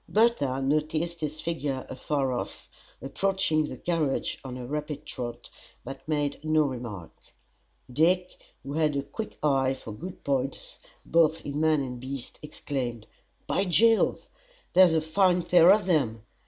Bertha 0.09 0.59
noticed 0.63 1.21
his 1.21 1.41
figure 1.41 1.85
afar 1.87 2.31
off, 2.33 2.67
approaching 3.03 3.67
the 3.67 3.77
carriage 3.77 4.39
on 4.43 4.57
a 4.57 4.65
rapid 4.65 5.05
trot, 5.05 5.51
but 5.85 6.07
made 6.07 6.39
no 6.43 6.63
remark. 6.63 7.11
Dick, 7.93 8.35
who 8.63 8.73
had 8.73 8.95
a 8.97 9.03
quick 9.03 9.37
eye 9.43 9.75
for 9.75 9.91
good 9.91 10.23
points 10.23 10.79
both 11.05 11.45
in 11.45 11.59
man 11.59 11.81
and 11.83 11.99
beast, 11.99 12.39
exclaimed, 12.41 13.05
"By 13.45 13.63
Jove! 13.65 14.27
there's 14.73 14.95
a 14.95 15.01
fine 15.01 15.43
pair 15.43 15.71
of 15.71 15.85
them! 15.85 16.23